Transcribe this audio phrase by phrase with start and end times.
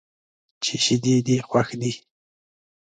[0.63, 1.91] چې شیدې دې خوښ دي.